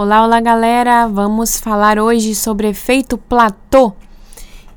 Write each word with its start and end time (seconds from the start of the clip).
Olá, 0.00 0.22
olá 0.24 0.40
galera! 0.40 1.08
Vamos 1.08 1.58
falar 1.58 1.98
hoje 1.98 2.32
sobre 2.32 2.68
efeito 2.68 3.18
platô. 3.18 3.92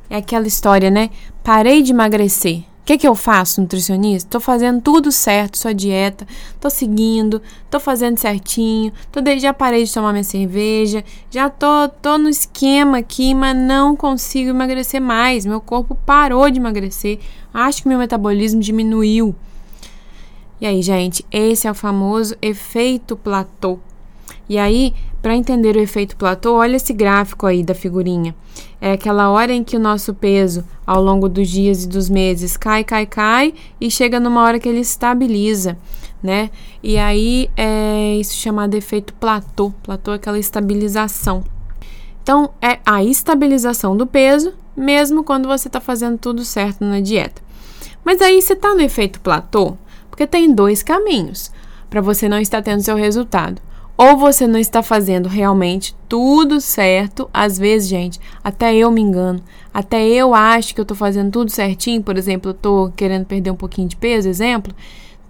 É 0.10 0.16
aquela 0.16 0.48
história, 0.48 0.90
né? 0.90 1.12
Parei 1.44 1.84
de 1.84 1.92
emagrecer. 1.92 2.62
O 2.62 2.64
que, 2.84 2.98
que 2.98 3.08
eu 3.08 3.14
faço, 3.14 3.62
nutricionista? 3.62 4.28
Tô 4.28 4.40
fazendo 4.40 4.82
tudo 4.82 5.12
certo, 5.12 5.60
sua 5.60 5.76
dieta, 5.76 6.26
tô 6.60 6.72
seguindo, 6.72 7.40
tô 7.70 7.80
fazendo 7.80 8.18
certinho, 8.18 8.92
tô 9.12 9.22
de, 9.22 9.38
já 9.38 9.54
parei 9.54 9.84
de 9.84 9.94
tomar 9.94 10.12
minha 10.12 10.24
cerveja, 10.24 11.04
já 11.30 11.52
tô, 11.52 11.88
tô 12.02 12.18
no 12.18 12.28
esquema 12.28 12.98
aqui, 12.98 13.36
mas 13.36 13.56
não 13.56 13.96
consigo 13.96 14.50
emagrecer 14.50 15.00
mais. 15.00 15.46
Meu 15.46 15.62
corpo 15.62 15.94
parou 16.04 16.50
de 16.50 16.58
emagrecer. 16.58 17.20
Acho 17.54 17.84
que 17.84 17.88
meu 17.88 18.00
metabolismo 18.00 18.60
diminuiu. 18.60 19.36
E 20.60 20.66
aí, 20.66 20.82
gente, 20.82 21.24
esse 21.32 21.68
é 21.68 21.72
o 21.72 21.76
famoso 21.76 22.36
efeito 22.42 23.16
platô. 23.16 23.78
E 24.48 24.58
aí, 24.58 24.94
para 25.22 25.36
entender 25.36 25.76
o 25.76 25.80
efeito 25.80 26.16
platô, 26.16 26.56
olha 26.56 26.76
esse 26.76 26.94
gráfico 26.94 27.46
aí 27.46 27.64
da 27.64 27.76
figurinha. 27.76 28.36
É 28.80 28.94
aquela 28.94 29.30
hora 29.30 29.54
em 29.54 29.64
que 29.64 29.78
o 29.78 29.80
nosso 29.80 30.14
peso, 30.14 30.64
ao 30.86 31.02
longo 31.02 31.30
dos 31.30 31.48
dias 31.48 31.84
e 31.84 31.88
dos 31.88 32.10
meses, 32.10 32.58
cai, 32.58 32.84
cai, 32.84 33.06
cai 33.06 33.54
e 33.80 33.92
chega 33.92 34.20
numa 34.20 34.42
hora 34.42 34.60
que 34.60 34.68
ele 34.68 34.80
estabiliza, 34.80 35.78
né? 36.22 36.50
E 36.82 36.98
aí 36.98 37.50
é 37.56 38.16
isso 38.16 38.36
chamado 38.36 38.76
efeito 38.76 39.14
platô. 39.14 39.72
Platô 39.84 40.12
é 40.12 40.16
aquela 40.16 40.40
estabilização. 40.40 41.44
Então, 42.24 42.52
é 42.62 42.80
a 42.86 43.04
estabilização 43.04 43.96
do 43.96 44.06
peso, 44.06 44.54
mesmo 44.76 45.24
quando 45.24 45.48
você 45.48 45.68
está 45.68 45.80
fazendo 45.80 46.18
tudo 46.18 46.44
certo 46.44 46.84
na 46.84 47.00
dieta. 47.00 47.42
Mas 48.04 48.22
aí 48.22 48.42
você 48.42 48.54
está 48.54 48.74
no 48.74 48.82
efeito 48.82 49.20
platô, 49.22 49.78
porque 50.10 50.26
tem 50.26 50.54
dois 50.54 50.82
caminhos 50.82 51.52
para 51.90 52.02
você 52.02 52.28
não 52.28 52.40
estar 52.40 52.62
tendo 52.62 52.82
seu 52.82 52.96
resultado. 52.96 53.62
Ou 54.02 54.18
você 54.18 54.48
não 54.48 54.58
está 54.58 54.82
fazendo 54.82 55.30
realmente 55.30 55.96
tudo 56.10 56.60
certo. 56.60 57.30
Às 57.32 57.60
vezes, 57.60 57.88
gente, 57.88 58.20
até 58.44 58.76
eu 58.76 58.90
me 58.90 59.00
engano. 59.00 59.40
Até 59.72 60.04
eu 60.08 60.34
acho 60.34 60.74
que 60.74 60.82
eu 60.82 60.84
estou 60.84 60.98
fazendo 60.98 61.30
tudo 61.30 61.52
certinho. 61.52 62.02
Por 62.02 62.18
exemplo, 62.18 62.50
eu 62.50 62.56
estou 62.56 62.92
querendo 62.96 63.28
perder 63.28 63.52
um 63.52 63.56
pouquinho 63.56 63.88
de 63.88 63.96
peso, 63.96 64.28
exemplo. 64.28 64.74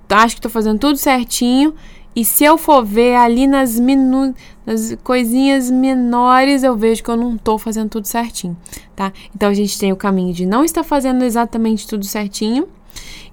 Acho 0.07 0.35
que 0.35 0.39
estou 0.39 0.49
fazendo 0.49 0.79
tudo 0.79 0.95
certinho. 0.95 1.75
E 2.15 2.23
se 2.23 2.45
eu 2.45 2.57
for 2.57 2.81
ver 2.85 3.15
ali 3.15 3.45
nas, 3.45 3.77
minu 3.77 4.33
nas 4.65 4.95
coisinhas 5.03 5.69
menores, 5.69 6.63
eu 6.63 6.77
vejo 6.77 7.03
que 7.03 7.11
eu 7.11 7.17
não 7.17 7.35
estou 7.35 7.57
fazendo 7.57 7.89
tudo 7.89 8.07
certinho, 8.07 8.55
tá? 8.95 9.11
Então 9.35 9.49
a 9.49 9.53
gente 9.53 9.77
tem 9.77 9.91
o 9.91 9.97
caminho 9.97 10.33
de 10.33 10.45
não 10.45 10.63
estar 10.63 10.83
fazendo 10.83 11.25
exatamente 11.25 11.85
tudo 11.85 12.05
certinho 12.05 12.69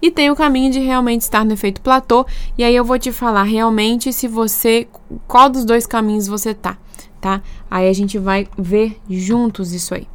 e 0.00 0.10
tem 0.10 0.30
o 0.30 0.36
caminho 0.36 0.72
de 0.72 0.78
realmente 0.78 1.22
estar 1.22 1.44
no 1.44 1.52
efeito 1.52 1.80
platô. 1.80 2.26
E 2.56 2.64
aí 2.64 2.74
eu 2.74 2.84
vou 2.84 2.98
te 2.98 3.12
falar 3.12 3.42
realmente 3.42 4.12
se 4.12 4.28
você 4.28 4.86
qual 5.26 5.48
dos 5.48 5.64
dois 5.64 5.86
caminhos 5.86 6.26
você 6.26 6.54
tá, 6.54 6.76
tá? 7.20 7.42
Aí 7.70 7.88
a 7.88 7.92
gente 7.92 8.18
vai 8.18 8.46
ver 8.56 8.96
juntos 9.08 9.72
isso 9.72 9.94
aí. 9.94 10.06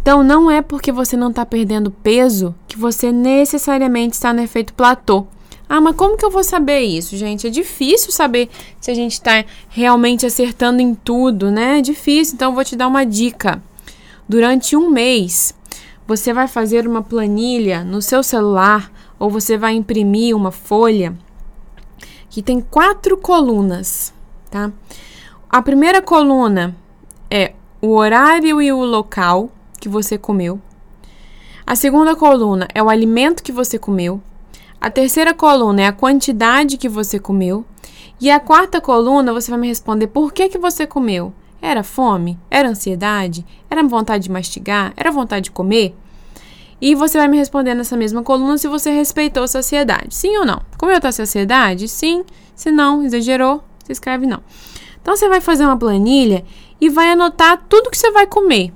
Então 0.00 0.22
não 0.22 0.50
é 0.50 0.62
porque 0.62 0.92
você 0.92 1.16
não 1.16 1.30
está 1.30 1.44
perdendo 1.44 1.90
peso 1.90 2.54
que 2.68 2.78
você 2.78 3.10
necessariamente 3.10 4.14
está 4.14 4.32
no 4.32 4.40
efeito 4.40 4.72
platô. 4.72 5.26
Ah, 5.68 5.80
mas 5.80 5.96
como 5.96 6.16
que 6.16 6.24
eu 6.24 6.30
vou 6.30 6.44
saber 6.44 6.82
isso, 6.82 7.16
gente? 7.16 7.44
É 7.44 7.50
difícil 7.50 8.12
saber 8.12 8.48
se 8.80 8.88
a 8.88 8.94
gente 8.94 9.14
está 9.14 9.44
realmente 9.68 10.24
acertando 10.24 10.80
em 10.80 10.94
tudo, 10.94 11.50
né? 11.50 11.80
É 11.80 11.82
difícil. 11.82 12.34
Então 12.34 12.50
eu 12.50 12.54
vou 12.54 12.64
te 12.64 12.76
dar 12.76 12.86
uma 12.86 13.04
dica. 13.04 13.60
Durante 14.28 14.76
um 14.76 14.90
mês, 14.90 15.55
você 16.06 16.32
vai 16.32 16.46
fazer 16.46 16.86
uma 16.86 17.02
planilha 17.02 17.82
no 17.82 18.00
seu 18.00 18.22
celular 18.22 18.90
ou 19.18 19.28
você 19.28 19.56
vai 19.58 19.74
imprimir 19.74 20.36
uma 20.36 20.52
folha 20.52 21.16
que 22.30 22.42
tem 22.42 22.60
quatro 22.60 23.16
colunas, 23.16 24.12
tá? 24.50 24.70
A 25.48 25.62
primeira 25.62 26.02
coluna 26.02 26.76
é 27.30 27.54
o 27.80 27.94
horário 27.94 28.60
e 28.60 28.72
o 28.72 28.84
local 28.84 29.50
que 29.80 29.88
você 29.88 30.18
comeu. 30.18 30.60
A 31.66 31.74
segunda 31.74 32.14
coluna 32.14 32.68
é 32.74 32.82
o 32.82 32.88
alimento 32.88 33.42
que 33.42 33.50
você 33.50 33.78
comeu. 33.78 34.20
A 34.80 34.90
terceira 34.90 35.34
coluna 35.34 35.82
é 35.82 35.86
a 35.86 35.92
quantidade 35.92 36.76
que 36.76 36.88
você 36.88 37.18
comeu. 37.18 37.64
E 38.20 38.30
a 38.30 38.38
quarta 38.38 38.80
coluna 38.80 39.32
você 39.32 39.50
vai 39.50 39.60
me 39.60 39.68
responder 39.68 40.06
por 40.06 40.32
que, 40.32 40.48
que 40.48 40.58
você 40.58 40.86
comeu. 40.86 41.32
Era 41.60 41.82
fome? 41.82 42.38
Era 42.50 42.68
ansiedade? 42.68 43.44
Era 43.70 43.82
vontade 43.82 44.24
de 44.24 44.30
mastigar? 44.30 44.92
Era 44.96 45.10
vontade 45.10 45.44
de 45.44 45.50
comer? 45.50 45.94
E 46.80 46.94
você 46.94 47.16
vai 47.16 47.26
me 47.28 47.38
responder 47.38 47.74
nessa 47.74 47.96
mesma 47.96 48.22
coluna 48.22 48.58
se 48.58 48.68
você 48.68 48.90
respeitou 48.90 49.48
saciedade. 49.48 50.14
Sim 50.14 50.36
ou 50.38 50.44
não? 50.44 50.60
Comeu 50.76 50.98
a 51.02 51.12
saciedade? 51.12 51.88
Sim. 51.88 52.24
Se 52.54 52.70
não, 52.70 53.02
exagerou, 53.02 53.62
você 53.82 53.92
escreve 53.92 54.26
não. 54.26 54.42
Então 55.00 55.16
você 55.16 55.28
vai 55.28 55.40
fazer 55.40 55.64
uma 55.64 55.76
planilha 55.76 56.44
e 56.80 56.88
vai 56.90 57.10
anotar 57.10 57.62
tudo 57.68 57.90
que 57.90 57.98
você 57.98 58.10
vai 58.10 58.26
comer. 58.26 58.72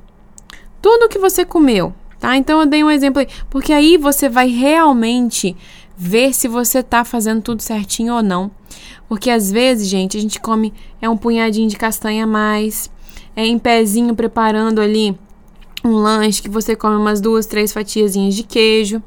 Tudo 0.81 1.09
que 1.09 1.19
você 1.19 1.45
comeu, 1.45 1.93
tá? 2.19 2.37
Então 2.37 2.61
eu 2.61 2.67
dei 2.67 2.83
um 2.83 2.91
exemplo 2.91 3.21
aí, 3.21 3.29
porque 3.51 3.73
aí 3.73 3.97
você 3.97 4.29
vai 4.29 4.49
realmente 4.49 5.57
ver 6.00 6.33
se 6.33 6.49
você 6.49 6.83
tá 6.83 7.05
fazendo 7.05 7.43
tudo 7.43 7.61
certinho 7.61 8.15
ou 8.15 8.22
não. 8.22 8.50
Porque 9.06 9.28
às 9.28 9.50
vezes, 9.50 9.87
gente, 9.87 10.16
a 10.16 10.21
gente 10.21 10.41
come 10.41 10.72
é 11.00 11.06
um 11.06 11.16
punhadinho 11.16 11.69
de 11.69 11.77
castanha 11.77 12.25
a 12.25 12.27
mais, 12.27 12.91
é 13.37 13.44
em 13.44 13.59
pezinho 13.59 14.15
preparando 14.15 14.81
ali 14.81 15.15
um 15.84 15.93
lanche 15.93 16.41
que 16.41 16.49
você 16.49 16.75
come 16.75 16.97
umas 16.97 17.21
duas, 17.21 17.44
três 17.44 17.71
fatiazinhas 17.71 18.34
de 18.34 18.44
queijo. 18.44 19.03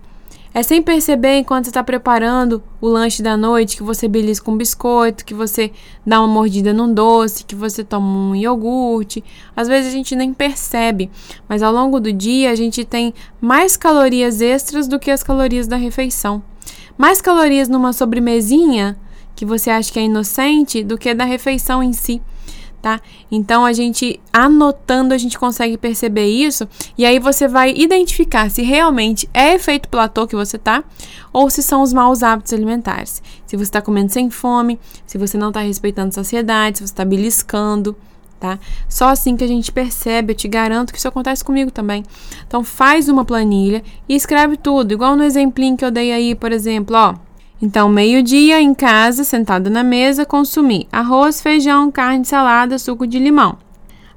É 0.53 0.61
sem 0.61 0.83
perceber 0.83 1.39
enquanto 1.39 1.63
você 1.63 1.71
está 1.71 1.83
preparando 1.83 2.61
o 2.79 2.87
lanche 2.87 3.23
da 3.23 3.35
noite 3.35 3.75
que 3.75 3.81
você 3.81 4.07
belisca 4.07 4.51
um 4.51 4.55
biscoito, 4.55 5.25
que 5.25 5.33
você 5.33 5.71
dá 6.05 6.19
uma 6.19 6.27
mordida 6.27 6.71
num 6.71 6.93
doce, 6.93 7.43
que 7.43 7.55
você 7.55 7.83
toma 7.83 8.05
um 8.05 8.35
iogurte. 8.35 9.23
Às 9.55 9.67
vezes 9.67 9.91
a 9.91 9.95
gente 9.95 10.15
nem 10.15 10.31
percebe, 10.31 11.09
mas 11.49 11.63
ao 11.63 11.73
longo 11.73 11.99
do 11.99 12.13
dia 12.13 12.51
a 12.51 12.55
gente 12.55 12.85
tem 12.85 13.15
mais 13.41 13.75
calorias 13.75 14.41
extras 14.41 14.87
do 14.87 14.99
que 14.99 15.09
as 15.09 15.23
calorias 15.23 15.65
da 15.65 15.75
refeição. 15.75 16.43
Mais 16.97 17.21
calorias 17.21 17.69
numa 17.69 17.93
sobremesinha 17.93 18.97
que 19.35 19.45
você 19.45 19.69
acha 19.69 19.91
que 19.91 19.99
é 19.99 20.03
inocente 20.03 20.83
do 20.83 20.97
que 20.97 21.13
da 21.13 21.25
refeição 21.25 21.81
em 21.81 21.93
si 21.93 22.21
tá? 22.83 22.99
Então 23.31 23.63
a 23.63 23.71
gente 23.71 24.19
anotando 24.31 25.13
a 25.13 25.17
gente 25.17 25.39
consegue 25.39 25.77
perceber 25.77 26.27
isso 26.27 26.67
e 26.97 27.05
aí 27.05 27.17
você 27.17 27.47
vai 27.47 27.71
identificar 27.71 28.51
se 28.51 28.61
realmente 28.61 29.27
é 29.33 29.53
efeito 29.53 29.87
platô 29.87 30.27
que 30.27 30.35
você 30.35 30.57
tá 30.57 30.83
ou 31.31 31.49
se 31.49 31.63
são 31.63 31.81
os 31.81 31.93
maus 31.93 32.21
hábitos 32.21 32.51
alimentares. 32.51 33.23
Se 33.47 33.55
você 33.55 33.63
está 33.63 33.81
comendo 33.81 34.11
sem 34.11 34.29
fome, 34.29 34.77
se 35.07 35.17
você 35.17 35.37
não 35.37 35.47
está 35.47 35.61
respeitando 35.61 36.09
a 36.09 36.11
saciedade, 36.11 36.79
se 36.79 36.83
você 36.83 36.91
está 36.91 37.05
beliscando, 37.05 37.95
tá? 38.43 38.59
Só 38.89 39.07
assim 39.07 39.37
que 39.37 39.43
a 39.45 39.47
gente 39.47 39.71
percebe, 39.71 40.33
eu 40.33 40.35
te 40.35 40.49
garanto 40.49 40.91
que 40.91 40.99
isso 40.99 41.07
acontece 41.07 41.45
comigo 41.45 41.71
também. 41.71 42.03
Então 42.45 42.61
faz 42.61 43.07
uma 43.07 43.23
planilha 43.23 43.81
e 44.07 44.15
escreve 44.15 44.57
tudo, 44.57 44.91
igual 44.91 45.15
no 45.15 45.23
exemplinho 45.23 45.77
que 45.77 45.85
eu 45.85 45.91
dei 45.91 46.11
aí, 46.11 46.35
por 46.35 46.51
exemplo, 46.51 46.93
ó, 46.97 47.15
então, 47.61 47.87
meio-dia 47.87 48.59
em 48.59 48.73
casa, 48.73 49.23
sentado 49.23 49.69
na 49.69 49.85
mesa, 49.85 50.25
consumir 50.25 50.85
arroz, 50.91 51.41
feijão, 51.41 51.89
carne, 51.89 52.25
salada, 52.25 52.77
suco 52.77 53.07
de 53.07 53.17
limão. 53.17 53.57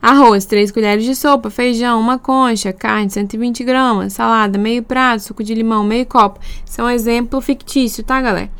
Arroz, 0.02 0.44
3 0.46 0.72
colheres 0.72 1.04
de 1.04 1.14
sopa, 1.14 1.48
feijão, 1.48 2.00
uma 2.00 2.18
concha, 2.18 2.72
carne, 2.72 3.08
120 3.08 3.62
gramas, 3.62 4.14
salada, 4.14 4.58
meio 4.58 4.82
prato, 4.82 5.22
suco 5.22 5.44
de 5.44 5.54
limão, 5.54 5.84
meio 5.84 6.04
copo. 6.06 6.40
Isso 6.64 6.80
é 6.80 6.84
um 6.84 6.90
exemplo 6.90 7.40
fictício, 7.40 8.02
tá, 8.02 8.20
galera? 8.20 8.50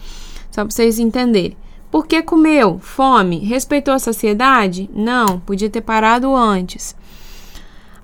Só 0.53 0.63
para 0.63 0.71
vocês 0.71 1.01
entenderem. 1.01 1.57
Por 1.97 2.07
que 2.07 2.23
comeu? 2.23 2.79
Fome? 2.79 3.39
Respeitou 3.39 3.95
a 3.95 3.99
saciedade? 3.99 4.91
Não, 4.93 5.41
podia 5.41 5.71
ter 5.71 5.81
parado 5.81 6.37
antes. 6.37 6.95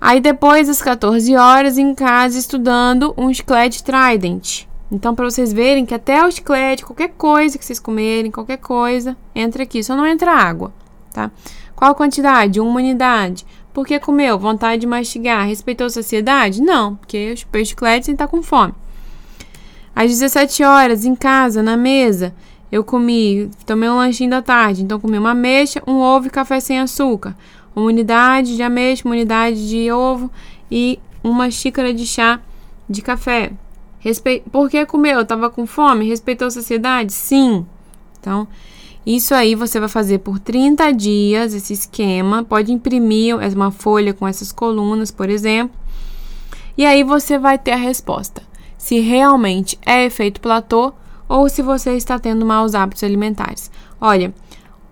Aí 0.00 0.18
depois 0.18 0.68
das 0.68 0.80
14 0.80 1.36
horas 1.36 1.76
em 1.76 1.94
casa 1.94 2.38
estudando 2.38 3.12
um 3.18 3.30
chiclete 3.34 3.84
Trident. 3.84 4.62
Então, 4.90 5.14
para 5.14 5.26
vocês 5.26 5.52
verem 5.52 5.84
que 5.84 5.92
até 5.92 6.24
o 6.24 6.30
chiclete, 6.32 6.86
qualquer 6.86 7.10
coisa 7.10 7.58
que 7.58 7.66
vocês 7.66 7.78
comerem, 7.78 8.30
qualquer 8.30 8.56
coisa, 8.56 9.14
entra 9.34 9.62
aqui. 9.62 9.84
Só 9.84 9.94
não 9.94 10.06
entra 10.06 10.32
água, 10.32 10.72
tá? 11.12 11.30
Qual 11.76 11.94
quantidade? 11.94 12.60
Uma 12.60 12.76
unidade. 12.76 13.44
Por 13.74 13.86
que 13.86 14.00
comeu? 14.00 14.38
Vontade 14.38 14.80
de 14.80 14.86
mastigar. 14.86 15.46
Respeitou 15.46 15.88
a 15.88 15.90
saciedade? 15.90 16.62
Não, 16.62 16.96
porque 16.96 17.18
eu 17.18 17.36
chupei 17.36 17.62
chiclete 17.62 18.06
sem 18.06 18.14
estar 18.14 18.26
tá 18.26 18.30
com 18.30 18.42
fome. 18.42 18.72
Às 19.94 20.10
17 20.10 20.64
horas, 20.64 21.04
em 21.04 21.14
casa, 21.14 21.62
na 21.62 21.76
mesa, 21.76 22.34
eu 22.72 22.82
comi, 22.82 23.50
tomei 23.66 23.90
um 23.90 23.96
lanchinho 23.96 24.30
da 24.30 24.40
tarde. 24.40 24.82
Então, 24.82 24.98
comi 24.98 25.18
uma 25.18 25.32
ameixa, 25.32 25.82
um 25.86 25.96
ovo 25.98 26.28
e 26.28 26.30
café 26.30 26.58
sem 26.58 26.80
açúcar. 26.80 27.36
Uma 27.76 27.84
unidade 27.84 28.56
de 28.56 28.62
ameixa, 28.62 29.02
uma 29.04 29.14
unidade 29.14 29.68
de 29.68 29.92
ovo 29.92 30.30
e 30.70 30.98
uma 31.22 31.50
xícara 31.50 31.92
de 31.92 32.06
chá 32.06 32.40
de 32.88 33.02
café. 33.02 33.52
Respe... 33.98 34.42
Por 34.50 34.70
que 34.70 34.86
comeu? 34.86 35.18
Eu 35.18 35.26
tava 35.26 35.50
com 35.50 35.66
fome? 35.66 36.08
Respeitou 36.08 36.48
a 36.48 36.50
saciedade? 36.50 37.12
Sim. 37.12 37.66
Então, 38.18 38.48
isso 39.04 39.34
aí 39.34 39.54
você 39.54 39.78
vai 39.78 39.88
fazer 39.90 40.20
por 40.20 40.38
30 40.38 40.92
dias, 40.92 41.52
esse 41.52 41.74
esquema. 41.74 42.42
Pode 42.42 42.72
imprimir 42.72 43.36
uma 43.36 43.70
folha 43.70 44.14
com 44.14 44.26
essas 44.26 44.50
colunas, 44.50 45.10
por 45.10 45.28
exemplo. 45.28 45.76
E 46.76 46.86
aí 46.86 47.04
você 47.04 47.38
vai 47.38 47.58
ter 47.58 47.72
a 47.72 47.76
resposta. 47.76 48.42
Se 48.78 48.98
realmente 48.98 49.78
é 49.84 50.06
efeito 50.06 50.40
platô 50.40 50.94
ou 51.32 51.48
se 51.48 51.62
você 51.62 51.96
está 51.96 52.18
tendo 52.18 52.44
maus 52.44 52.74
hábitos 52.74 53.02
alimentares. 53.02 53.70
Olha, 53.98 54.34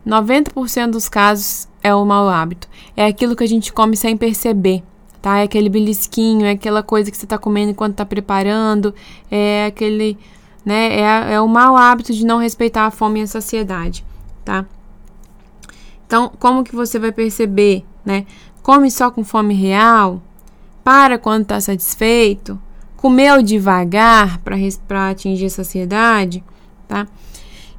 90% 0.06 0.92
dos 0.92 1.06
casos 1.06 1.68
é 1.82 1.94
o 1.94 2.02
mau 2.02 2.30
hábito? 2.30 2.66
É 2.96 3.04
aquilo 3.04 3.36
que 3.36 3.44
a 3.44 3.46
gente 3.46 3.70
come 3.70 3.94
sem 3.94 4.16
perceber, 4.16 4.82
tá? 5.20 5.40
É 5.40 5.42
aquele 5.42 5.68
belisquinho, 5.68 6.46
é 6.46 6.52
aquela 6.52 6.82
coisa 6.82 7.10
que 7.10 7.16
você 7.18 7.26
está 7.26 7.36
comendo 7.36 7.72
enquanto 7.72 7.92
está 7.92 8.06
preparando, 8.06 8.94
é 9.30 9.66
aquele, 9.66 10.16
né? 10.64 10.98
É, 10.98 11.34
é 11.34 11.40
o 11.42 11.46
mau 11.46 11.76
hábito 11.76 12.14
de 12.14 12.24
não 12.24 12.38
respeitar 12.38 12.86
a 12.86 12.90
fome 12.90 13.20
e 13.20 13.24
a 13.24 13.26
saciedade, 13.26 14.02
tá? 14.42 14.64
Então, 16.06 16.32
como 16.40 16.64
que 16.64 16.74
você 16.74 16.98
vai 16.98 17.12
perceber, 17.12 17.84
né? 18.02 18.24
Come 18.62 18.90
só 18.90 19.10
com 19.10 19.22
fome 19.22 19.52
real? 19.52 20.22
Para 20.82 21.18
quando 21.18 21.42
está 21.42 21.60
satisfeito? 21.60 22.58
Comeu 23.00 23.40
devagar 23.40 24.38
para 24.40 25.08
atingir 25.08 25.48
saciedade, 25.48 26.44
tá? 26.86 27.06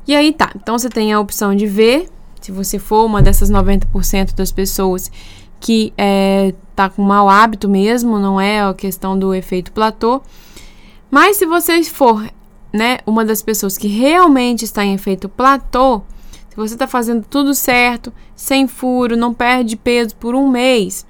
E 0.07 0.15
aí 0.15 0.33
tá. 0.33 0.51
Então 0.55 0.79
você 0.79 0.89
tem 0.89 1.13
a 1.13 1.19
opção 1.19 1.55
de 1.55 1.67
ver, 1.67 2.09
se 2.41 2.51
você 2.51 2.79
for 2.79 3.05
uma 3.05 3.21
dessas 3.21 3.51
90% 3.51 4.33
das 4.33 4.51
pessoas 4.51 5.11
que 5.59 5.93
é, 5.95 6.55
tá 6.75 6.89
com 6.89 7.03
mau 7.03 7.29
hábito 7.29 7.69
mesmo, 7.69 8.17
não 8.17 8.41
é 8.41 8.63
a 8.63 8.73
questão 8.73 9.17
do 9.17 9.31
efeito 9.31 9.71
platô. 9.71 10.23
Mas 11.11 11.37
se 11.37 11.45
você 11.45 11.83
for, 11.83 12.27
né, 12.73 12.97
uma 13.05 13.23
das 13.23 13.43
pessoas 13.43 13.77
que 13.77 13.87
realmente 13.87 14.65
está 14.65 14.83
em 14.83 14.95
efeito 14.95 15.29
platô, 15.29 16.01
se 16.49 16.55
você 16.55 16.73
está 16.73 16.87
fazendo 16.87 17.23
tudo 17.29 17.53
certo, 17.53 18.11
sem 18.35 18.67
furo, 18.67 19.15
não 19.15 19.35
perde 19.35 19.77
peso 19.77 20.15
por 20.15 20.33
um 20.33 20.49
mês, 20.49 21.05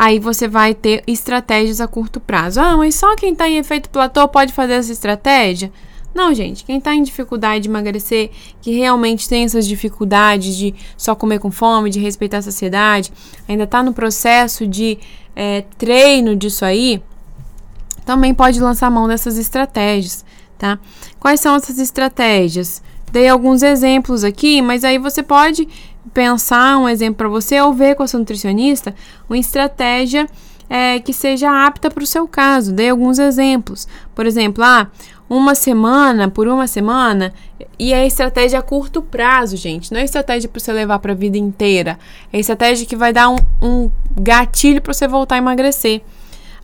aí 0.00 0.18
você 0.18 0.48
vai 0.48 0.72
ter 0.72 1.04
estratégias 1.06 1.78
a 1.78 1.86
curto 1.86 2.18
prazo. 2.20 2.58
Ah, 2.58 2.74
mas 2.74 2.94
só 2.94 3.14
quem 3.14 3.34
está 3.34 3.46
em 3.46 3.58
efeito 3.58 3.90
platô 3.90 4.26
pode 4.26 4.50
fazer 4.50 4.72
essa 4.72 4.90
estratégia? 4.90 5.70
Não, 6.14 6.32
gente, 6.32 6.64
quem 6.64 6.78
está 6.78 6.94
em 6.94 7.02
dificuldade 7.02 7.64
de 7.64 7.68
emagrecer, 7.68 8.30
que 8.62 8.70
realmente 8.70 9.28
tem 9.28 9.44
essas 9.44 9.66
dificuldades 9.66 10.56
de 10.56 10.74
só 10.96 11.14
comer 11.14 11.38
com 11.38 11.50
fome, 11.50 11.90
de 11.90 12.00
respeitar 12.00 12.38
a 12.38 12.42
saciedade, 12.42 13.12
ainda 13.46 13.64
está 13.64 13.82
no 13.82 13.92
processo 13.92 14.66
de 14.66 14.96
é, 15.36 15.64
treino 15.76 16.34
disso 16.34 16.64
aí, 16.64 17.02
também 18.06 18.32
pode 18.32 18.58
lançar 18.58 18.90
mão 18.90 19.06
dessas 19.06 19.36
estratégias, 19.36 20.24
tá? 20.58 20.78
Quais 21.20 21.40
são 21.40 21.54
essas 21.56 21.78
estratégias? 21.78 22.82
Dei 23.12 23.28
alguns 23.28 23.62
exemplos 23.62 24.24
aqui, 24.24 24.62
mas 24.62 24.82
aí 24.82 24.96
você 24.96 25.22
pode 25.22 25.68
pensar 26.12 26.78
um 26.78 26.88
exemplo 26.88 27.16
para 27.16 27.28
você 27.28 27.60
ou 27.60 27.72
ver 27.72 27.94
com 27.94 28.02
a 28.02 28.06
sua 28.06 28.20
nutricionista 28.20 28.94
uma 29.28 29.38
estratégia 29.38 30.26
é, 30.68 31.00
que 31.00 31.12
seja 31.12 31.66
apta 31.66 31.90
para 31.90 32.04
o 32.04 32.06
seu 32.06 32.28
caso. 32.28 32.72
Dei 32.72 32.90
alguns 32.90 33.18
exemplos. 33.18 33.88
Por 34.14 34.24
exemplo, 34.24 34.62
ah, 34.62 34.88
uma 35.28 35.54
semana, 35.54 36.28
por 36.28 36.46
uma 36.48 36.66
semana, 36.66 37.32
e 37.78 37.92
é 37.92 38.06
estratégia 38.06 38.60
a 38.60 38.62
curto 38.62 39.02
prazo, 39.02 39.56
gente. 39.56 39.92
Não 39.92 40.00
é 40.00 40.04
estratégia 40.04 40.48
para 40.48 40.60
você 40.60 40.72
levar 40.72 40.98
para 41.00 41.12
a 41.12 41.14
vida 41.14 41.36
inteira. 41.36 41.98
É 42.32 42.38
estratégia 42.38 42.86
que 42.86 42.96
vai 42.96 43.12
dar 43.12 43.28
um, 43.28 43.36
um 43.60 43.90
gatilho 44.20 44.80
para 44.80 44.92
você 44.92 45.08
voltar 45.08 45.36
a 45.36 45.38
emagrecer. 45.38 46.02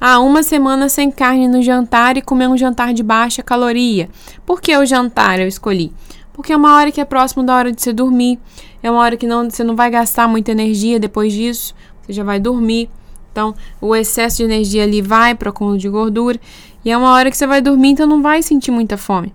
Ah, 0.00 0.20
uma 0.20 0.42
semana 0.42 0.88
sem 0.88 1.10
carne 1.10 1.48
no 1.48 1.62
jantar 1.62 2.16
e 2.16 2.22
comer 2.22 2.48
um 2.48 2.56
jantar 2.56 2.92
de 2.92 3.02
baixa 3.02 3.42
caloria. 3.42 4.08
Por 4.44 4.60
que 4.60 4.76
o 4.76 4.84
jantar 4.84 5.40
eu 5.40 5.48
escolhi? 5.48 5.92
Porque 6.36 6.52
é 6.52 6.56
uma 6.56 6.76
hora 6.76 6.92
que 6.92 7.00
é 7.00 7.04
próximo 7.06 7.42
da 7.42 7.56
hora 7.56 7.72
de 7.72 7.80
você 7.80 7.94
dormir. 7.94 8.38
É 8.82 8.90
uma 8.90 9.00
hora 9.00 9.16
que 9.16 9.26
não, 9.26 9.48
você 9.48 9.64
não 9.64 9.74
vai 9.74 9.90
gastar 9.90 10.28
muita 10.28 10.52
energia 10.52 11.00
depois 11.00 11.32
disso. 11.32 11.74
Você 12.02 12.12
já 12.12 12.22
vai 12.22 12.38
dormir. 12.38 12.90
Então, 13.32 13.54
o 13.80 13.96
excesso 13.96 14.36
de 14.36 14.42
energia 14.42 14.82
ali 14.82 15.00
vai 15.00 15.34
para 15.34 15.46
o 15.46 15.50
acúmulo 15.50 15.78
de 15.78 15.88
gordura. 15.88 16.38
E 16.84 16.90
é 16.90 16.96
uma 16.96 17.10
hora 17.12 17.30
que 17.30 17.36
você 17.38 17.46
vai 17.46 17.62
dormir, 17.62 17.88
então 17.88 18.06
não 18.06 18.20
vai 18.20 18.42
sentir 18.42 18.70
muita 18.70 18.98
fome. 18.98 19.32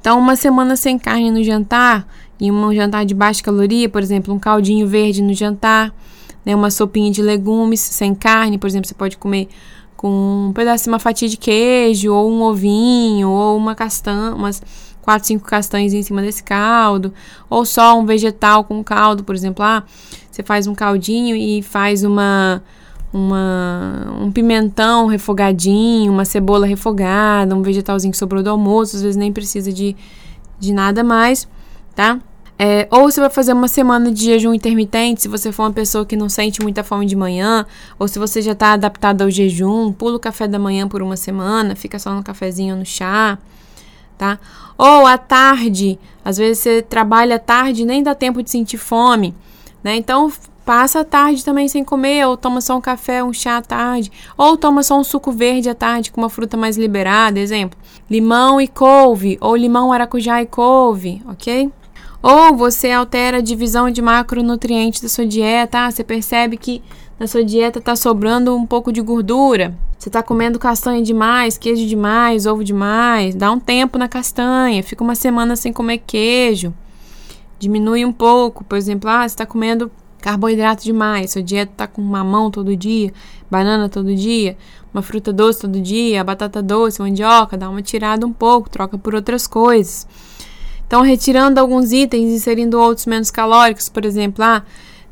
Então, 0.00 0.16
uma 0.16 0.36
semana 0.36 0.76
sem 0.76 0.96
carne 0.96 1.32
no 1.32 1.42
jantar, 1.42 2.06
e 2.40 2.52
um 2.52 2.72
jantar 2.72 3.04
de 3.04 3.14
baixa 3.14 3.42
caloria, 3.42 3.88
por 3.88 4.00
exemplo, 4.00 4.32
um 4.32 4.38
caldinho 4.38 4.86
verde 4.86 5.20
no 5.20 5.34
jantar, 5.34 5.92
né, 6.46 6.54
uma 6.54 6.70
sopinha 6.70 7.10
de 7.10 7.20
legumes 7.20 7.80
sem 7.80 8.14
carne, 8.14 8.58
por 8.58 8.68
exemplo, 8.68 8.86
você 8.86 8.94
pode 8.94 9.18
comer 9.18 9.48
com 9.98 10.48
um 10.48 10.52
pedaço, 10.52 10.88
uma 10.88 11.00
fatia 11.00 11.28
de 11.28 11.36
queijo, 11.36 12.14
ou 12.14 12.30
um 12.30 12.40
ovinho, 12.42 13.28
ou 13.28 13.56
uma 13.56 13.74
castanha, 13.74 14.32
umas 14.32 14.62
quatro, 15.02 15.26
cinco 15.26 15.44
castanhas 15.44 15.92
em 15.92 16.02
cima 16.02 16.22
desse 16.22 16.42
caldo, 16.44 17.12
ou 17.50 17.64
só 17.64 17.98
um 17.98 18.06
vegetal 18.06 18.62
com 18.62 18.82
caldo, 18.84 19.24
por 19.24 19.34
exemplo, 19.34 19.64
ah, 19.64 19.82
você 20.30 20.42
faz 20.44 20.68
um 20.68 20.74
caldinho 20.74 21.34
e 21.34 21.62
faz 21.62 22.04
uma 22.04 22.62
uma, 23.12 24.06
um 24.20 24.30
pimentão 24.30 25.06
refogadinho, 25.06 26.12
uma 26.12 26.24
cebola 26.24 26.66
refogada, 26.66 27.56
um 27.56 27.62
vegetalzinho 27.62 28.12
que 28.12 28.18
sobrou 28.18 28.42
do 28.42 28.50
almoço, 28.50 28.96
às 28.96 29.02
vezes 29.02 29.16
nem 29.16 29.32
precisa 29.32 29.72
de, 29.72 29.96
de 30.60 30.72
nada 30.72 31.02
mais, 31.02 31.48
tá? 31.94 32.20
É, 32.58 32.88
ou 32.90 33.02
você 33.02 33.20
vai 33.20 33.30
fazer 33.30 33.52
uma 33.52 33.68
semana 33.68 34.10
de 34.10 34.24
jejum 34.24 34.52
intermitente, 34.52 35.22
se 35.22 35.28
você 35.28 35.52
for 35.52 35.62
uma 35.62 35.72
pessoa 35.72 36.04
que 36.04 36.16
não 36.16 36.28
sente 36.28 36.60
muita 36.60 36.82
fome 36.82 37.06
de 37.06 37.14
manhã, 37.14 37.64
ou 37.98 38.08
se 38.08 38.18
você 38.18 38.42
já 38.42 38.52
está 38.52 38.72
adaptado 38.72 39.22
ao 39.22 39.30
jejum, 39.30 39.92
pula 39.92 40.16
o 40.16 40.20
café 40.20 40.48
da 40.48 40.58
manhã 40.58 40.88
por 40.88 41.00
uma 41.00 41.16
semana, 41.16 41.76
fica 41.76 41.98
só 41.98 42.12
no 42.12 42.22
cafezinho 42.22 42.74
ou 42.74 42.80
no 42.80 42.86
chá, 42.86 43.38
tá? 44.16 44.40
Ou 44.76 45.06
à 45.06 45.16
tarde, 45.16 45.98
às 46.24 46.36
vezes 46.36 46.58
você 46.58 46.82
trabalha 46.82 47.36
à 47.36 47.38
tarde 47.38 47.84
nem 47.84 48.02
dá 48.02 48.14
tempo 48.14 48.42
de 48.42 48.50
sentir 48.50 48.78
fome, 48.78 49.34
né? 49.82 49.94
Então 49.94 50.32
Passa 50.68 51.00
a 51.00 51.04
tarde 51.04 51.42
também 51.42 51.66
sem 51.66 51.82
comer, 51.82 52.26
ou 52.26 52.36
toma 52.36 52.60
só 52.60 52.76
um 52.76 52.80
café, 52.82 53.24
um 53.24 53.32
chá 53.32 53.56
à 53.56 53.62
tarde, 53.62 54.12
ou 54.36 54.54
toma 54.54 54.82
só 54.82 55.00
um 55.00 55.02
suco 55.02 55.32
verde 55.32 55.70
à 55.70 55.74
tarde 55.74 56.12
com 56.12 56.20
uma 56.20 56.28
fruta 56.28 56.58
mais 56.58 56.76
liberada, 56.76 57.40
exemplo, 57.40 57.78
limão 58.10 58.60
e 58.60 58.68
couve, 58.68 59.38
ou 59.40 59.56
limão, 59.56 59.88
maracujá 59.88 60.42
e 60.42 60.46
couve, 60.46 61.22
ok? 61.26 61.72
Ou 62.22 62.56
você 62.56 62.90
altera 62.90 63.38
a 63.38 63.42
divisão 63.42 63.90
de 63.90 64.02
macronutrientes 64.02 65.00
da 65.00 65.08
sua 65.08 65.24
dieta, 65.24 65.86
ah, 65.86 65.90
você 65.90 66.02
percebe 66.02 66.56
que 66.56 66.82
na 67.18 67.26
sua 67.28 67.44
dieta 67.44 67.78
está 67.78 67.94
sobrando 67.94 68.56
um 68.56 68.66
pouco 68.66 68.92
de 68.92 69.00
gordura, 69.00 69.76
você 69.96 70.08
está 70.08 70.22
comendo 70.22 70.58
castanha 70.58 71.02
demais, 71.02 71.56
queijo 71.56 71.86
demais, 71.86 72.44
ovo 72.44 72.64
demais, 72.64 73.34
dá 73.34 73.50
um 73.52 73.60
tempo 73.60 73.98
na 73.98 74.08
castanha, 74.08 74.82
fica 74.82 75.02
uma 75.02 75.14
semana 75.14 75.54
sem 75.54 75.72
comer 75.72 75.98
queijo, 75.98 76.74
diminui 77.58 78.04
um 78.04 78.12
pouco, 78.12 78.64
por 78.64 78.76
exemplo, 78.76 79.08
ah, 79.08 79.20
você 79.20 79.34
está 79.34 79.46
comendo 79.46 79.90
carboidrato 80.20 80.82
demais, 80.82 81.30
sua 81.32 81.42
dieta 81.42 81.72
tá 81.76 81.86
com 81.86 82.02
mamão 82.02 82.50
todo 82.50 82.76
dia, 82.76 83.12
banana 83.48 83.88
todo 83.88 84.12
dia, 84.12 84.56
uma 84.92 85.02
fruta 85.02 85.32
doce 85.32 85.60
todo 85.60 85.80
dia, 85.80 86.24
batata 86.24 86.60
doce, 86.60 87.00
mandioca, 87.00 87.56
dá 87.56 87.70
uma 87.70 87.82
tirada 87.82 88.26
um 88.26 88.32
pouco, 88.32 88.68
troca 88.68 88.98
por 88.98 89.14
outras 89.14 89.46
coisas. 89.46 90.06
Então, 90.88 91.02
retirando 91.02 91.60
alguns 91.60 91.92
itens, 91.92 92.32
inserindo 92.32 92.80
outros 92.80 93.04
menos 93.04 93.30
calóricos, 93.30 93.90
por 93.90 94.06
exemplo, 94.06 94.42
ah, 94.42 94.64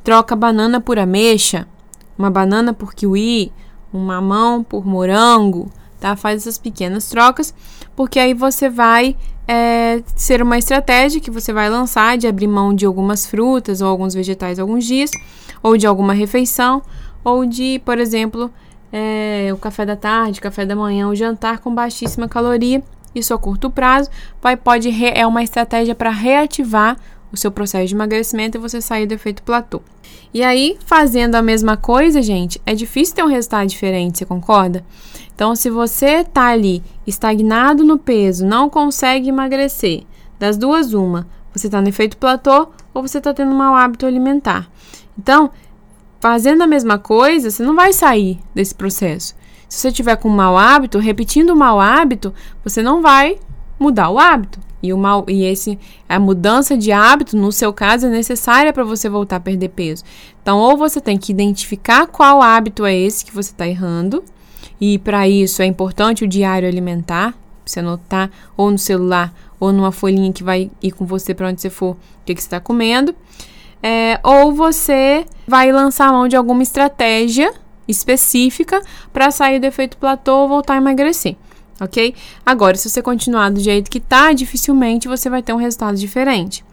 troca 0.03 0.35
banana 0.35 0.81
por 0.81 0.99
ameixa, 0.99 1.69
uma 2.19 2.31
banana 2.31 2.73
por 2.73 2.95
kiwi, 2.95 3.53
um 3.93 4.01
mamão 4.01 4.65
por 4.65 4.87
morango, 4.87 5.71
tá? 6.01 6.17
Faz 6.17 6.41
essas 6.41 6.57
pequenas 6.57 7.11
trocas, 7.11 7.55
porque 7.95 8.19
aí 8.19 8.33
você 8.33 8.71
vai 8.71 9.15
é, 9.47 10.03
ser 10.17 10.41
uma 10.41 10.57
estratégia 10.57 11.21
que 11.21 11.31
você 11.31 11.53
vai 11.53 11.69
lançar 11.69 12.17
de 12.17 12.27
abrir 12.27 12.49
mão 12.49 12.75
de 12.75 12.87
algumas 12.87 13.27
frutas 13.27 13.83
ou 13.83 13.89
alguns 13.89 14.15
vegetais 14.15 14.59
alguns 14.59 14.83
dias, 14.87 15.11
ou 15.63 15.77
de 15.77 15.87
alguma 15.87 16.15
refeição, 16.15 16.83
ou 17.23 17.45
de, 17.45 17.83
por 17.85 17.99
exemplo, 17.99 18.51
é, 18.91 19.51
o 19.53 19.59
café 19.59 19.85
da 19.85 19.95
tarde, 19.95 20.41
café 20.41 20.65
da 20.65 20.75
manhã, 20.75 21.07
o 21.07 21.15
jantar 21.15 21.59
com 21.59 21.75
baixíssima 21.75 22.27
caloria. 22.27 22.83
Isso 23.19 23.33
a 23.33 23.39
curto 23.39 23.71
prazo 23.71 24.11
vai, 24.43 24.57
pode 24.57 24.91
re, 24.91 25.13
é 25.15 25.27
uma 25.27 25.43
estratégia 25.43 25.95
para 25.95 26.11
reativar 26.11 26.99
o 27.33 27.37
seu 27.37 27.51
processo 27.51 27.89
de 27.89 27.95
emagrecimento 27.95 28.57
e 28.57 28.61
você 28.61 28.81
sair 28.81 29.07
do 29.07 29.15
efeito 29.15 29.43
platô. 29.43 29.81
E 30.33 30.43
aí, 30.43 30.77
fazendo 30.85 31.35
a 31.35 31.43
mesma 31.43 31.77
coisa, 31.77 32.21
gente, 32.21 32.61
é 32.67 32.75
difícil 32.75 33.15
ter 33.15 33.25
um 33.25 33.29
resultado 33.29 33.67
diferente, 33.69 34.19
você 34.19 34.25
concorda? 34.25 34.85
Então, 35.35 35.55
se 35.57 35.71
você 35.71 36.25
tá 36.25 36.47
ali 36.49 36.83
estagnado 37.07 37.85
no 37.85 37.99
peso, 37.99 38.47
não 38.47 38.69
consegue 38.69 39.29
emagrecer, 39.29 40.05
das 40.39 40.57
duas, 40.57 40.93
uma, 40.93 41.27
você 41.55 41.69
tá 41.69 41.81
no 41.81 41.89
efeito 41.89 42.17
platô 42.17 42.69
ou 42.93 43.03
você 43.03 43.21
tá 43.21 43.33
tendo 43.33 43.53
um 43.53 43.57
mau 43.57 43.75
hábito 43.75 44.07
alimentar. 44.07 44.69
Então, 45.19 45.51
fazendo 46.21 46.63
a 46.63 46.67
mesma 46.67 46.99
coisa, 46.99 47.51
você 47.51 47.63
não 47.63 47.75
vai 47.75 47.93
sair 47.93 48.39
desse 48.55 48.75
processo. 48.75 49.36
Se 49.69 49.79
você 49.79 49.93
tiver 49.93 50.17
com 50.17 50.29
um 50.29 50.35
mau 50.35 50.57
hábito, 50.57 50.99
repetindo 50.99 51.51
o 51.51 51.57
mau 51.57 51.81
hábito, 51.81 52.33
você 52.63 52.83
não 52.83 53.03
vai 53.03 53.39
mudar 53.79 54.11
o 54.11 54.19
hábito. 54.19 54.61
E, 54.83 54.93
o 54.93 54.99
mal, 54.99 55.25
e 55.27 55.45
esse, 55.45 55.79
a 56.09 56.19
mudança 56.19 56.77
de 56.77 56.93
hábito, 56.93 57.37
no 57.37 57.51
seu 57.51 57.73
caso, 57.73 58.07
é 58.07 58.11
necessária 58.11 58.73
para 58.73 58.85
você 58.85 59.09
voltar 59.09 59.37
a 59.37 59.41
perder 59.41 59.71
peso. 59.71 60.05
Então, 60.41 60.59
ou 60.59 60.77
você 60.77 61.01
tem 61.01 61.19
que 61.19 61.33
identificar 61.33 62.07
qual 62.07 62.41
hábito 62.41 62.85
é 62.85 62.95
esse 62.95 63.25
que 63.25 63.35
você 63.35 63.51
está 63.51 63.67
errando, 63.67 64.23
e 64.81 64.99
para 64.99 65.27
isso 65.27 65.63
é 65.63 65.67
importante 65.67 66.25
o 66.25 66.29
diário 66.29 66.69
alimentar, 66.69 67.35
você 67.65 67.81
anotar 67.81 68.31
ou 68.57 68.71
no 68.71 68.79
celular 68.79 69.35
ou 69.59 69.73
numa 69.73 69.91
folhinha 69.91 70.33
que 70.33 70.45
vai 70.45 70.71
ir 70.83 70.93
com 70.93 71.05
você 71.05 71.35
para 71.35 71.49
onde 71.49 71.61
você 71.61 71.71
for, 71.71 71.93
o 71.93 71.97
que, 72.25 72.35
que 72.35 72.41
você 72.41 72.47
está 72.47 72.61
comendo. 72.61 73.15
É, 73.83 74.21
ou 74.23 74.53
você 74.53 75.25
vai 75.49 75.73
lançar 75.73 76.13
mão 76.13 76.29
de 76.29 76.37
alguma 76.37 76.63
estratégia 76.63 77.53
específica 77.89 78.83
para 79.13 79.31
sair 79.31 79.59
do 79.59 79.67
efeito 79.67 79.97
platô 79.97 80.43
ou 80.43 80.49
voltar 80.49 80.75
a 80.75 80.79
emagrecer, 80.79 81.37
ok? 81.81 82.15
Agora, 82.45 82.77
se 82.77 82.89
você 82.89 83.03
continuar 83.03 83.51
do 83.51 83.61
jeito 83.61 83.91
que 83.91 84.01
tá, 84.01 84.33
dificilmente 84.33 85.09
você 85.09 85.29
vai 85.31 85.43
ter 85.43 85.53
um 85.53 85.59
resultado 85.59 85.97
diferente. 85.97 86.65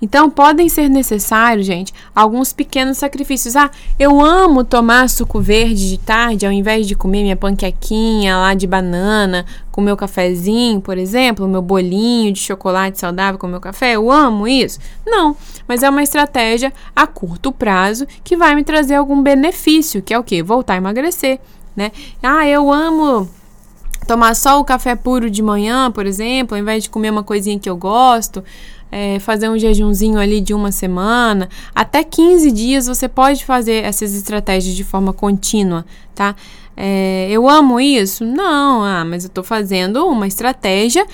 Então, 0.00 0.28
podem 0.28 0.68
ser 0.68 0.90
necessários, 0.90 1.66
gente, 1.66 1.92
alguns 2.14 2.52
pequenos 2.52 2.98
sacrifícios. 2.98 3.56
Ah, 3.56 3.70
eu 3.98 4.20
amo 4.20 4.62
tomar 4.62 5.08
suco 5.08 5.40
verde 5.40 5.88
de 5.88 5.98
tarde, 5.98 6.44
ao 6.44 6.52
invés 6.52 6.86
de 6.86 6.94
comer 6.94 7.22
minha 7.22 7.36
panquequinha 7.36 8.36
lá 8.36 8.52
de 8.52 8.66
banana, 8.66 9.46
com 9.72 9.80
meu 9.80 9.96
cafezinho, 9.96 10.82
por 10.82 10.98
exemplo, 10.98 11.48
meu 11.48 11.62
bolinho 11.62 12.32
de 12.32 12.40
chocolate 12.40 12.98
saudável 12.98 13.38
com 13.38 13.46
meu 13.46 13.60
café. 13.60 13.92
Eu 13.92 14.10
amo 14.10 14.46
isso? 14.46 14.78
Não, 15.06 15.34
mas 15.66 15.82
é 15.82 15.88
uma 15.88 16.02
estratégia 16.02 16.72
a 16.94 17.06
curto 17.06 17.50
prazo 17.50 18.06
que 18.22 18.36
vai 18.36 18.54
me 18.54 18.64
trazer 18.64 18.96
algum 18.96 19.22
benefício, 19.22 20.02
que 20.02 20.12
é 20.12 20.18
o 20.18 20.24
quê? 20.24 20.42
Voltar 20.42 20.74
a 20.74 20.76
emagrecer, 20.76 21.40
né? 21.74 21.90
Ah, 22.22 22.46
eu 22.46 22.70
amo 22.70 23.28
tomar 24.06 24.36
só 24.36 24.60
o 24.60 24.64
café 24.64 24.94
puro 24.94 25.28
de 25.28 25.42
manhã, 25.42 25.90
por 25.90 26.06
exemplo, 26.06 26.56
ao 26.56 26.62
invés 26.62 26.84
de 26.84 26.90
comer 26.90 27.10
uma 27.10 27.24
coisinha 27.24 27.58
que 27.58 27.68
eu 27.68 27.76
gosto 27.76 28.44
é, 28.90 29.18
fazer 29.18 29.48
um 29.48 29.58
jejumzinho 29.58 30.18
ali 30.18 30.40
de 30.40 30.54
uma 30.54 30.72
semana, 30.72 31.48
até 31.74 32.04
15 32.04 32.50
dias 32.50 32.86
você 32.86 33.08
pode 33.08 33.44
fazer 33.44 33.84
essas 33.84 34.14
estratégias 34.14 34.74
de 34.74 34.84
forma 34.84 35.12
contínua, 35.12 35.84
tá? 36.14 36.34
É, 36.76 37.28
eu 37.30 37.48
amo 37.48 37.80
isso? 37.80 38.24
Não, 38.24 38.84
ah, 38.84 39.04
mas 39.04 39.24
eu 39.24 39.30
tô 39.30 39.42
fazendo 39.42 40.06
uma 40.06 40.26
estratégia 40.26 41.06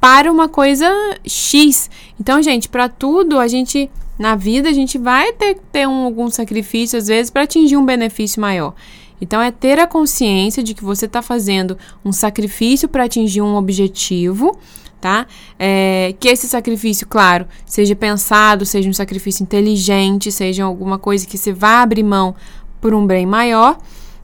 para 0.00 0.30
uma 0.30 0.48
coisa 0.48 0.86
X. 1.24 1.90
Então, 2.20 2.42
gente, 2.42 2.68
para 2.68 2.88
tudo 2.88 3.38
a 3.38 3.48
gente 3.48 3.90
na 4.18 4.34
vida 4.34 4.68
a 4.68 4.72
gente 4.72 4.96
vai 4.96 5.32
ter 5.32 5.54
que 5.54 5.60
ter 5.72 5.86
um, 5.86 6.04
algum 6.04 6.30
sacrifício 6.30 6.98
às 6.98 7.06
vezes 7.08 7.30
para 7.30 7.42
atingir 7.42 7.76
um 7.76 7.84
benefício 7.84 8.40
maior. 8.40 8.74
Então, 9.20 9.40
é 9.40 9.50
ter 9.50 9.78
a 9.78 9.86
consciência 9.86 10.62
de 10.62 10.74
que 10.74 10.84
você 10.84 11.06
está 11.06 11.22
fazendo 11.22 11.78
um 12.04 12.12
sacrifício 12.12 12.86
para 12.86 13.04
atingir 13.04 13.40
um 13.40 13.56
objetivo 13.56 14.58
tá? 15.00 15.26
É, 15.58 16.14
que 16.18 16.28
esse 16.28 16.48
sacrifício, 16.48 17.06
claro, 17.06 17.46
seja 17.64 17.94
pensado, 17.94 18.64
seja 18.64 18.88
um 18.88 18.94
sacrifício 18.94 19.42
inteligente, 19.42 20.32
seja 20.32 20.64
alguma 20.64 20.98
coisa 20.98 21.26
que 21.26 21.38
você 21.38 21.52
vá 21.52 21.82
abrir 21.82 22.02
mão 22.02 22.34
por 22.80 22.94
um 22.94 23.06
bem 23.06 23.26
maior, 23.26 23.78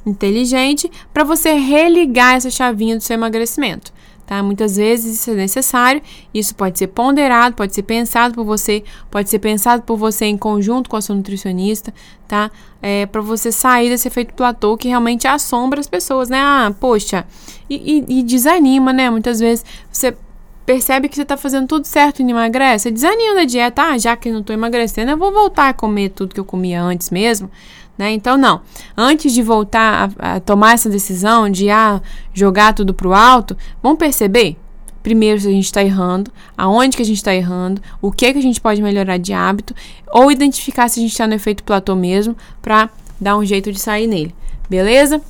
inteligente, 0.04 0.90
para 1.12 1.24
você 1.24 1.54
religar 1.54 2.34
essa 2.34 2.50
chavinha 2.50 2.96
do 2.96 3.02
seu 3.02 3.14
emagrecimento. 3.14 3.92
Tá? 4.26 4.42
Muitas 4.42 4.76
vezes 4.76 5.20
isso 5.20 5.30
é 5.32 5.34
necessário, 5.34 6.00
isso 6.32 6.54
pode 6.54 6.78
ser 6.78 6.86
ponderado, 6.86 7.56
pode 7.56 7.74
ser 7.74 7.82
pensado 7.82 8.34
por 8.34 8.44
você, 8.44 8.84
pode 9.10 9.28
ser 9.28 9.40
pensado 9.40 9.82
por 9.82 9.96
você 9.96 10.26
em 10.26 10.38
conjunto 10.38 10.88
com 10.88 10.96
a 10.96 11.02
sua 11.02 11.16
nutricionista, 11.16 11.92
tá? 12.26 12.50
É, 12.80 13.04
para 13.04 13.20
você 13.20 13.50
sair 13.50 13.90
desse 13.90 14.08
efeito 14.08 14.32
platô 14.32 14.76
que 14.76 14.88
realmente 14.88 15.26
assombra 15.26 15.80
as 15.80 15.88
pessoas, 15.88 16.30
né? 16.30 16.40
Ah, 16.40 16.72
poxa, 16.80 17.26
e, 17.68 18.04
e, 18.08 18.20
e 18.20 18.22
desanima, 18.22 18.92
né? 18.92 19.10
Muitas 19.10 19.40
vezes 19.40 19.64
você 19.90 20.16
percebe 20.64 21.08
que 21.08 21.16
você 21.16 21.22
está 21.22 21.36
fazendo 21.36 21.66
tudo 21.66 21.84
certo 21.84 22.22
e 22.22 22.30
emagrece, 22.30 22.90
desanima 22.90 23.34
da 23.34 23.44
dieta, 23.44 23.82
ah, 23.82 23.98
já 23.98 24.16
que 24.16 24.30
não 24.30 24.40
estou 24.40 24.54
emagrecendo, 24.54 25.10
eu 25.10 25.16
vou 25.16 25.32
voltar 25.32 25.68
a 25.68 25.72
comer 25.72 26.10
tudo 26.10 26.34
que 26.34 26.40
eu 26.40 26.44
comia 26.44 26.82
antes 26.82 27.10
mesmo, 27.10 27.50
né? 27.98 28.12
Então, 28.12 28.36
não. 28.36 28.60
Antes 28.96 29.32
de 29.32 29.42
voltar 29.42 30.12
a, 30.18 30.36
a 30.36 30.40
tomar 30.40 30.74
essa 30.74 30.88
decisão 30.88 31.50
de 31.50 31.68
ah, 31.70 32.00
jogar 32.32 32.74
tudo 32.74 32.94
pro 32.94 33.12
alto, 33.12 33.56
vamos 33.82 33.98
perceber 33.98 34.56
primeiro 35.02 35.40
se 35.40 35.48
a 35.48 35.50
gente 35.50 35.64
está 35.64 35.82
errando, 35.82 36.30
aonde 36.56 36.96
que 36.96 37.02
a 37.02 37.06
gente 37.06 37.16
está 37.16 37.34
errando, 37.34 37.82
o 38.00 38.12
que 38.12 38.32
que 38.32 38.38
a 38.38 38.42
gente 38.42 38.60
pode 38.60 38.80
melhorar 38.80 39.18
de 39.18 39.32
hábito, 39.32 39.74
ou 40.12 40.30
identificar 40.30 40.88
se 40.88 41.00
a 41.00 41.02
gente 41.02 41.10
está 41.10 41.26
no 41.26 41.34
efeito 41.34 41.64
platô 41.64 41.96
mesmo, 41.96 42.36
para 42.60 42.88
dar 43.20 43.36
um 43.36 43.44
jeito 43.44 43.72
de 43.72 43.80
sair 43.80 44.06
nele, 44.06 44.34
beleza? 44.70 45.20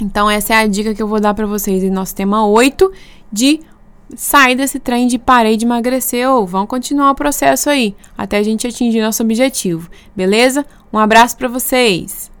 Então 0.00 0.28
essa 0.28 0.54
é 0.54 0.56
a 0.56 0.66
dica 0.66 0.94
que 0.94 1.02
eu 1.02 1.06
vou 1.06 1.20
dar 1.20 1.34
para 1.34 1.46
vocês 1.46 1.82
em 1.84 1.90
nosso 1.90 2.14
tema 2.14 2.46
8 2.46 2.90
de 3.30 3.60
sair 4.14 4.54
desse 4.54 4.78
trem 4.78 5.06
de 5.06 5.18
parei 5.18 5.56
de 5.56 5.64
emagrecer 5.64 6.28
ou 6.28 6.46
vamos 6.46 6.68
continuar 6.68 7.10
o 7.10 7.14
processo 7.14 7.70
aí 7.70 7.94
até 8.16 8.38
a 8.38 8.42
gente 8.42 8.66
atingir 8.66 9.00
nosso 9.00 9.22
objetivo, 9.22 9.90
beleza? 10.14 10.64
Um 10.92 10.98
abraço 10.98 11.36
para 11.36 11.48
vocês. 11.48 12.33